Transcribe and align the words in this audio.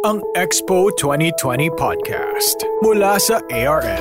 ang 0.00 0.24
Expo 0.32 0.88
2020 0.96 1.76
Podcast 1.76 2.64
mula 2.80 3.20
sa 3.20 3.36
ARN. 3.52 4.00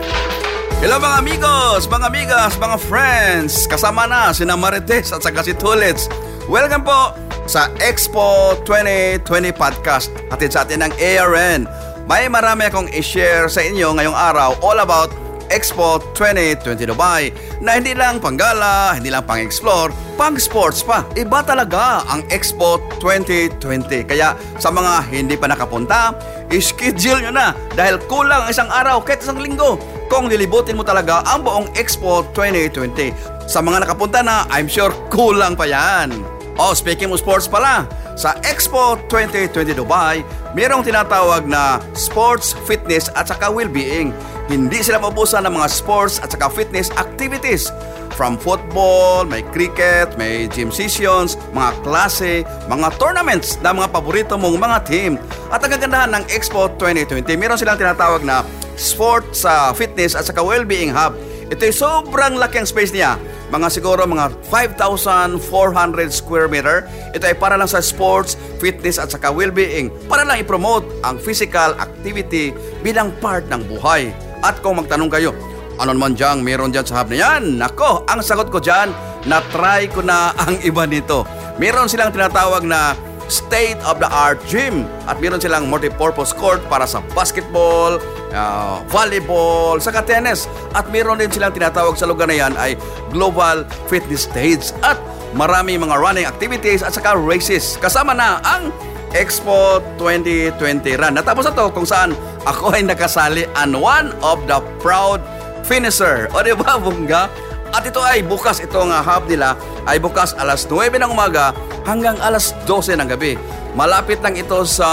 Hello 0.80 0.96
mga 0.96 1.18
amigos, 1.20 1.92
mga 1.92 2.08
amigas, 2.08 2.56
mga 2.56 2.78
friends! 2.88 3.68
Kasama 3.68 4.08
na 4.08 4.32
si 4.32 4.48
Marites 4.48 5.12
at 5.12 5.20
saka 5.20 5.44
si 5.44 5.52
Tulits. 5.52 6.08
Welcome 6.48 6.88
po 6.88 7.12
sa 7.52 7.68
Expo 7.84 8.56
2020 8.64 9.52
Podcast. 9.52 10.08
Hatid 10.32 10.56
sa 10.56 10.64
atin 10.64 10.88
ng 10.88 10.94
ARN. 10.96 11.68
May 12.08 12.32
marami 12.32 12.72
akong 12.72 12.88
i-share 12.96 13.52
sa 13.52 13.60
inyo 13.60 13.92
ngayong 13.92 14.16
araw 14.16 14.56
all 14.64 14.80
about 14.80 15.12
Expo 15.50 16.02
2020 16.14 16.90
Dubai 16.90 17.34
na 17.60 17.76
hindi 17.76 17.98
lang 17.98 18.22
panggala, 18.22 18.96
hindi 18.96 19.10
lang 19.10 19.26
pang-explore, 19.26 19.92
pang-sports 20.16 20.86
pa. 20.86 21.04
Iba 21.18 21.42
talaga 21.42 22.06
ang 22.08 22.24
Expo 22.30 22.80
2020. 23.02 24.08
Kaya 24.10 24.38
sa 24.62 24.70
mga 24.70 25.10
hindi 25.12 25.36
pa 25.36 25.50
nakapunta, 25.50 26.14
schedule 26.58 27.26
nyo 27.26 27.34
na 27.34 27.48
dahil 27.74 28.02
kulang 28.06 28.48
isang 28.48 28.70
araw 28.70 29.02
kahit 29.02 29.26
isang 29.26 29.42
linggo 29.42 29.82
kung 30.10 30.26
lilibutin 30.26 30.78
mo 30.78 30.82
talaga 30.82 31.22
ang 31.26 31.46
buong 31.46 31.70
Expo 31.78 32.26
2020. 32.34 33.14
Sa 33.50 33.62
mga 33.66 33.86
nakapunta 33.86 34.22
na, 34.22 34.46
I'm 34.50 34.70
sure 34.70 34.94
kulang 35.10 35.58
pa 35.58 35.66
yan. 35.66 36.14
Oh, 36.60 36.76
speaking 36.76 37.08
of 37.08 37.24
sports 37.24 37.48
pala, 37.48 37.88
sa 38.20 38.36
Expo 38.44 39.00
2020 39.08 39.80
Dubai, 39.80 40.28
mayroong 40.52 40.84
tinatawag 40.84 41.48
na 41.48 41.80
sports, 41.96 42.52
fitness 42.68 43.08
at 43.16 43.32
saka 43.32 43.48
well-being. 43.48 44.12
Hindi 44.50 44.82
sila 44.82 44.98
mabusan 44.98 45.46
ng 45.46 45.62
mga 45.62 45.70
sports 45.70 46.18
at 46.18 46.34
saka 46.34 46.50
fitness 46.50 46.90
activities. 46.98 47.70
From 48.18 48.34
football, 48.34 49.22
may 49.22 49.46
cricket, 49.46 50.18
may 50.18 50.50
gym 50.50 50.74
sessions, 50.74 51.38
mga 51.54 51.86
klase, 51.86 52.42
mga 52.66 52.98
tournaments 52.98 53.62
na 53.62 53.78
mga 53.78 53.94
paborito 53.94 54.42
mong 54.42 54.58
mga 54.58 54.78
team. 54.90 55.22
At 55.54 55.62
ang 55.62 55.78
kagandahan 55.78 56.10
ng 56.18 56.24
Expo 56.34 56.66
2020, 56.82 57.30
meron 57.38 57.62
silang 57.62 57.78
tinatawag 57.78 58.26
na 58.26 58.42
sports, 58.74 59.46
uh, 59.46 59.70
fitness 59.70 60.18
at 60.18 60.26
saka 60.26 60.42
well-being 60.42 60.90
hub. 60.90 61.14
Ito 61.54 61.70
ay 61.70 61.74
sobrang 61.74 62.42
laki 62.42 62.66
ang 62.66 62.66
space 62.66 62.90
niya. 62.90 63.22
Mga 63.54 63.70
siguro 63.70 64.02
mga 64.10 64.34
5,400 64.50 66.10
square 66.10 66.50
meter. 66.50 66.90
Ito 67.14 67.22
ay 67.22 67.38
para 67.38 67.54
lang 67.54 67.70
sa 67.70 67.86
sports, 67.86 68.34
fitness 68.58 68.98
at 68.98 69.14
saka 69.14 69.30
well-being. 69.30 69.94
Para 70.10 70.26
lang 70.26 70.42
i-promote 70.42 70.90
ang 71.06 71.22
physical 71.22 71.78
activity 71.78 72.50
bilang 72.82 73.14
part 73.22 73.46
ng 73.54 73.62
buhay. 73.70 74.29
At 74.40 74.64
kung 74.64 74.80
magtanong 74.80 75.12
kayo, 75.12 75.32
ano 75.80 75.96
naman 75.96 76.16
dyan 76.16 76.44
meron 76.44 76.72
dyan 76.72 76.84
sa 76.88 77.04
hub 77.04 77.12
na 77.12 77.18
yan? 77.20 77.60
Nako, 77.60 78.04
ang 78.08 78.20
sagot 78.24 78.52
ko 78.52 78.60
dyan, 78.60 78.92
na-try 79.28 79.88
ko 79.92 80.04
na 80.04 80.32
ang 80.44 80.60
iba 80.64 80.84
nito. 80.88 81.28
Meron 81.60 81.92
silang 81.92 82.12
tinatawag 82.16 82.64
na 82.64 82.96
state-of-the-art 83.30 84.42
gym 84.50 84.90
at 85.06 85.22
meron 85.22 85.38
silang 85.38 85.70
multi-purpose 85.70 86.34
court 86.34 86.60
para 86.66 86.90
sa 86.90 87.00
basketball, 87.14 88.02
uh, 88.34 88.82
volleyball, 88.90 89.78
saka 89.78 90.02
tennis. 90.02 90.50
At 90.74 90.90
meron 90.90 91.22
din 91.22 91.30
silang 91.30 91.54
tinatawag 91.54 91.96
sa 91.96 92.10
lugar 92.10 92.26
na 92.26 92.36
yan 92.36 92.58
ay 92.58 92.74
global 93.14 93.64
fitness 93.88 94.26
stage 94.26 94.74
at 94.82 94.98
marami 95.38 95.78
mga 95.78 95.96
running 95.96 96.26
activities 96.26 96.82
at 96.82 96.92
saka 96.92 97.14
races. 97.14 97.78
Kasama 97.78 98.18
na 98.18 98.42
ang 98.42 98.74
Expo 99.14 99.82
2020 99.98 101.02
run. 101.02 101.14
Natapos 101.18 101.50
na 101.50 101.54
to 101.58 101.74
kung 101.74 101.88
saan 101.88 102.14
ako 102.46 102.78
ay 102.78 102.86
nakasali 102.86 103.50
and 103.58 103.74
one 103.74 104.14
of 104.22 104.38
the 104.46 104.62
proud 104.78 105.18
finisher. 105.66 106.30
O 106.34 106.46
di 106.46 106.54
ba, 106.54 106.78
bungga? 106.78 107.30
At 107.70 107.86
ito 107.86 108.02
ay 108.02 108.26
bukas, 108.26 108.62
itong 108.62 108.90
hub 108.90 109.30
nila 109.30 109.54
ay 109.86 110.02
bukas 110.02 110.34
alas 110.38 110.66
9 110.66 110.98
ng 110.98 111.10
umaga 111.14 111.54
hanggang 111.86 112.18
alas 112.22 112.54
12 112.66 112.98
ng 112.98 113.10
gabi. 113.10 113.38
Malapit 113.78 114.18
lang 114.26 114.34
ito 114.34 114.66
sa, 114.66 114.90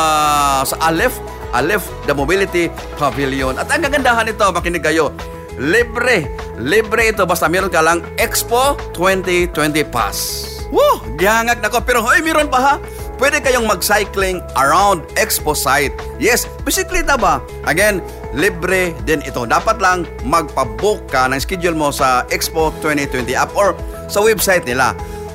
sa 0.65 0.77
Aleph, 0.85 1.17
Aleph 1.57 1.89
the 2.05 2.13
Mobility 2.13 2.69
Pavilion. 3.01 3.57
At 3.57 3.73
ang 3.73 3.85
kagandahan 3.89 4.29
nito, 4.29 4.45
makinig 4.53 4.85
kayo, 4.85 5.09
libre, 5.57 6.29
libre 6.61 7.09
ito 7.09 7.25
basta 7.25 7.49
meron 7.49 7.73
ka 7.73 7.81
lang 7.81 8.05
Expo 8.21 8.77
2020 8.93 9.57
Pass. 9.89 10.45
Woo! 10.69 11.01
Gihangag 11.17 11.65
na 11.65 11.73
ko, 11.73 11.81
pero 11.81 12.05
hoy, 12.05 12.21
meron 12.21 12.53
pa 12.53 12.61
ha? 12.61 12.75
Pwede 13.17 13.41
kayong 13.41 13.65
mag-cycling 13.69 14.41
around 14.57 15.05
expo 15.17 15.57
site. 15.57 15.93
Yes, 16.21 16.45
bisikleta 16.65 17.17
ba? 17.17 17.41
Again, 17.65 18.01
libre 18.37 18.93
din 19.09 19.25
ito. 19.25 19.49
Dapat 19.49 19.81
lang 19.81 20.05
magpabook 20.25 21.09
ka 21.09 21.29
ng 21.29 21.41
schedule 21.41 21.77
mo 21.77 21.89
sa 21.93 22.29
Expo 22.29 22.73
2020 22.85 23.33
app 23.33 23.53
or 23.57 23.73
sa 24.07 24.21
website 24.21 24.69
nila. 24.69 24.93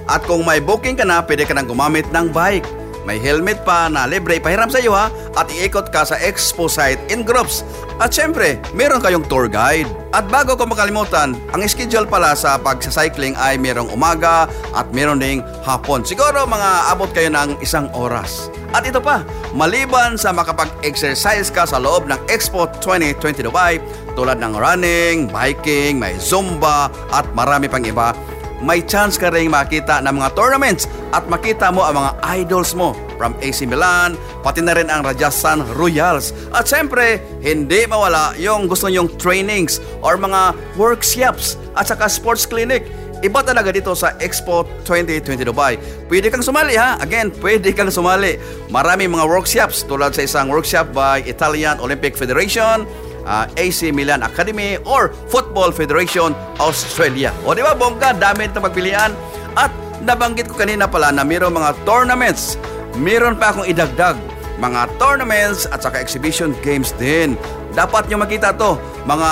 At 0.10 0.26
kung 0.26 0.46
may 0.46 0.62
booking 0.62 0.98
ka 0.98 1.06
na, 1.06 1.22
pwede 1.26 1.46
ka 1.46 1.54
nang 1.58 1.70
gumamit 1.70 2.06
ng 2.10 2.30
bike. 2.34 2.81
May 3.02 3.18
helmet 3.18 3.66
pa 3.66 3.90
na 3.90 4.06
libre 4.06 4.38
ipahiram 4.38 4.70
sa 4.70 4.78
iyo 4.78 4.94
ha 4.94 5.10
at 5.34 5.50
iikot 5.50 5.90
ka 5.90 6.06
sa 6.06 6.20
expo 6.22 6.70
site 6.70 7.02
in 7.10 7.26
groups. 7.26 7.66
At 8.02 8.14
syempre, 8.14 8.58
meron 8.74 9.02
kayong 9.02 9.26
tour 9.30 9.46
guide. 9.46 9.90
At 10.12 10.28
bago 10.28 10.58
ko 10.58 10.66
makalimutan, 10.66 11.38
ang 11.54 11.62
schedule 11.70 12.10
pala 12.10 12.34
sa 12.34 12.58
pagsa-cycling 12.58 13.38
ay 13.38 13.62
merong 13.62 13.94
umaga 13.94 14.50
at 14.74 14.90
meron 14.92 15.22
ding 15.22 15.46
hapon. 15.64 16.02
Siguro 16.04 16.44
mga 16.46 16.92
abot 16.92 17.10
kayo 17.14 17.30
ng 17.30 17.62
isang 17.62 17.88
oras. 17.94 18.50
At 18.72 18.88
ito 18.88 19.04
pa, 19.04 19.24
maliban 19.52 20.16
sa 20.16 20.32
makapag-exercise 20.32 21.52
ka 21.52 21.68
sa 21.68 21.80
loob 21.80 22.08
ng 22.08 22.20
Expo 22.32 22.72
2020 22.80 23.44
Dubai, 23.44 23.84
tulad 24.16 24.40
ng 24.40 24.56
running, 24.56 25.28
biking, 25.28 26.00
may 26.00 26.16
zumba 26.16 26.88
at 27.12 27.28
marami 27.36 27.68
pang 27.68 27.84
iba, 27.84 28.16
may 28.62 28.86
chance 28.86 29.18
ka 29.18 29.34
rin 29.34 29.50
makita 29.50 30.00
ng 30.06 30.22
mga 30.22 30.30
tournaments 30.38 30.86
at 31.12 31.26
makita 31.28 31.74
mo 31.74 31.82
ang 31.82 31.98
mga 31.98 32.12
idols 32.42 32.78
mo 32.78 32.94
from 33.18 33.38
AC 33.42 33.66
Milan, 33.70 34.18
pati 34.42 34.62
na 34.66 34.74
rin 34.74 34.90
ang 34.90 35.06
Rajasthan 35.06 35.66
Royals. 35.78 36.34
At 36.54 36.66
siyempre, 36.66 37.22
hindi 37.42 37.86
mawala 37.86 38.34
yung 38.38 38.66
gusto 38.66 38.90
nyong 38.90 39.18
trainings 39.22 39.78
or 40.02 40.18
mga 40.18 40.58
workshops 40.78 41.58
at 41.78 41.90
saka 41.90 42.10
sports 42.10 42.46
clinic. 42.50 42.86
Iba 43.22 43.46
talaga 43.46 43.70
dito 43.70 43.94
sa 43.94 44.18
Expo 44.18 44.66
2020 44.90 45.46
Dubai. 45.46 45.78
Pwede 46.10 46.34
kang 46.34 46.42
sumali 46.42 46.74
ha. 46.74 46.98
Again, 46.98 47.30
pwede 47.38 47.70
kang 47.70 47.94
sumali. 47.94 48.42
Marami 48.74 49.06
mga 49.06 49.30
workshops 49.30 49.86
tulad 49.86 50.18
sa 50.18 50.26
isang 50.26 50.50
workshop 50.50 50.90
by 50.90 51.22
Italian 51.30 51.78
Olympic 51.78 52.18
Federation, 52.18 52.90
uh, 53.26 53.46
AC 53.58 53.92
Milan 53.92 54.26
Academy 54.26 54.78
or 54.86 55.14
Football 55.30 55.72
Federation 55.72 56.34
Australia. 56.58 57.34
O 57.46 57.54
di 57.54 57.62
ba, 57.66 57.74
bongga, 57.76 58.16
dami 58.18 58.48
ito 58.50 58.62
magpilian. 58.62 59.14
At 59.58 59.72
nabanggit 60.02 60.50
ko 60.50 60.56
kanina 60.58 60.90
pala 60.90 61.14
na 61.14 61.26
mayroong 61.26 61.54
mga 61.54 61.72
tournaments. 61.84 62.56
Meron 62.98 63.38
pa 63.38 63.54
akong 63.54 63.68
idagdag. 63.68 64.18
Mga 64.62 64.94
tournaments 65.02 65.66
at 65.74 65.82
saka 65.82 65.98
exhibition 65.98 66.54
games 66.62 66.94
din. 67.02 67.34
Dapat 67.72 68.12
nyo 68.12 68.22
makita 68.22 68.54
to, 68.54 68.76
mga 69.08 69.30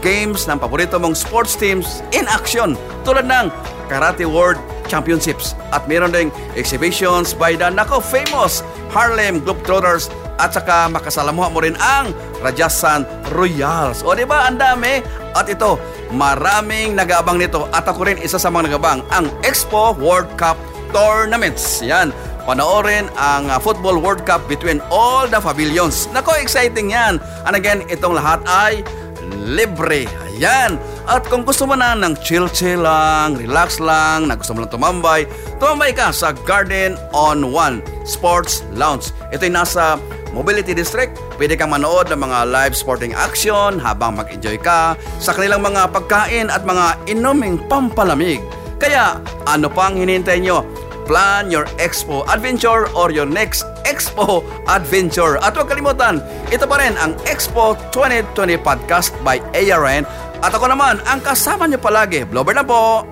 games 0.00 0.48
ng 0.48 0.58
paborito 0.58 0.96
mong 0.96 1.14
sports 1.14 1.54
teams 1.54 2.00
in 2.10 2.24
action. 2.26 2.74
Tulad 3.04 3.28
ng 3.28 3.52
Karate 3.86 4.24
World 4.24 4.58
Championships. 4.88 5.52
At 5.70 5.84
meron 5.86 6.10
ding 6.10 6.32
exhibitions 6.56 7.36
by 7.36 7.54
the 7.54 7.68
nako 7.68 8.00
famous 8.00 8.64
Harlem 8.90 9.44
Globetrotters 9.44 10.08
at 10.40 10.56
saka 10.56 10.88
makasalamuha 10.88 11.52
mo 11.52 11.60
rin 11.60 11.76
ang 11.78 12.10
Rajasthan 12.42 13.06
Royals. 13.32 14.02
O 14.02 14.12
di 14.12 14.26
ba 14.26 14.50
ang 14.50 14.58
dami? 14.58 15.00
At 15.32 15.48
ito, 15.48 15.80
maraming 16.12 16.92
nag-aabang 16.98 17.40
nito 17.40 17.70
at 17.72 17.88
ako 17.88 18.10
rin 18.10 18.18
isa 18.20 18.36
sa 18.36 18.52
mga 18.52 18.68
nag-aabang 18.74 19.00
ang 19.14 19.30
Expo 19.46 19.96
World 19.96 20.28
Cup 20.36 20.60
Tournaments. 20.92 21.80
Yan, 21.80 22.12
panoorin 22.44 23.08
ang 23.16 23.48
uh, 23.48 23.56
Football 23.56 24.02
World 24.02 24.28
Cup 24.28 24.44
between 24.50 24.82
all 24.92 25.24
the 25.24 25.40
pavilions. 25.40 26.10
Nako, 26.12 26.36
exciting 26.36 26.92
yan. 26.92 27.16
And 27.48 27.56
again, 27.56 27.86
itong 27.88 28.18
lahat 28.18 28.44
ay 28.44 28.84
libre. 29.32 30.04
Ayan. 30.28 30.76
At 31.08 31.26
kung 31.26 31.42
gusto 31.42 31.66
mo 31.66 31.74
na 31.74 31.98
ng 31.98 32.14
chill-chill 32.22 32.84
lang, 32.84 33.34
relax 33.34 33.82
lang, 33.82 34.30
na 34.30 34.38
gusto 34.38 34.54
mo 34.54 34.62
lang 34.62 34.70
tumambay, 34.70 35.26
tumambay 35.58 35.90
ka 35.96 36.14
sa 36.14 36.30
Garden 36.46 36.94
on 37.10 37.50
One 37.50 37.82
Sports 38.06 38.62
Lounge. 38.76 39.10
Ito 39.34 39.48
ay 39.48 39.52
nasa 39.52 39.98
Mobility 40.32 40.72
District, 40.72 41.12
pwede 41.36 41.54
kang 41.54 41.70
manood 41.70 42.08
ng 42.08 42.20
mga 42.20 42.48
live 42.48 42.74
sporting 42.74 43.12
action 43.12 43.76
habang 43.76 44.16
mag-enjoy 44.16 44.56
ka 44.58 44.96
sa 45.20 45.36
kanilang 45.36 45.60
mga 45.60 45.92
pagkain 45.92 46.48
at 46.48 46.64
mga 46.64 46.96
inuming 47.06 47.60
pampalamig. 47.68 48.40
Kaya 48.80 49.20
ano 49.46 49.70
pang 49.70 49.94
hinihintay 49.94 50.42
nyo? 50.42 50.64
Plan 51.06 51.52
your 51.52 51.68
expo 51.82 52.26
adventure 52.30 52.88
or 52.96 53.12
your 53.12 53.28
next 53.28 53.68
expo 53.84 54.42
adventure. 54.66 55.38
At 55.42 55.54
huwag 55.54 55.70
kalimutan, 55.70 56.22
ito 56.48 56.64
pa 56.64 56.78
rin 56.78 56.94
ang 56.98 57.18
Expo 57.26 57.74
2020 57.90 58.58
Podcast 58.62 59.10
by 59.26 59.42
ARN. 59.54 60.06
At 60.42 60.54
ako 60.54 60.70
naman, 60.70 60.98
ang 61.06 61.22
kasama 61.22 61.66
nyo 61.66 61.78
palagi, 61.78 62.26
Blober 62.26 62.54
na 62.54 62.66
po. 62.66 63.11